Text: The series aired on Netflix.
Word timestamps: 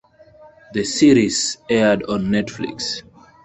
The 0.73 0.83
series 0.83 1.59
aired 1.69 2.01
on 2.09 2.23
Netflix. 2.29 3.03